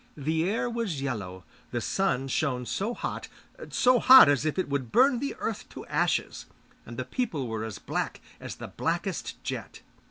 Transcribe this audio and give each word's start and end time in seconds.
The 0.17 0.49
air 0.49 0.67
was 0.67 0.99
yellow; 0.99 1.43
the 1.69 1.79
sun 1.79 2.27
shone 2.27 2.65
so 2.65 2.95
hot, 2.95 3.27
so 3.69 3.99
hot 3.99 4.29
as 4.29 4.45
if 4.47 4.57
it 4.57 4.67
would 4.67 4.91
burn 4.91 5.19
the 5.19 5.35
earth 5.37 5.69
to 5.69 5.85
ashes, 5.85 6.47
and 6.87 6.97
the 6.97 7.05
people 7.05 7.47
were 7.47 7.63
as 7.63 7.77
black 7.77 8.19
as 8.39 8.55
the 8.55 8.67
blackest 8.69 9.43
jet. 9.43 9.83